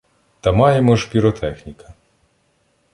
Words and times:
Та 0.41 0.51
маємо 0.51 0.95
ж 0.95 1.09
піротехніка. 1.11 1.93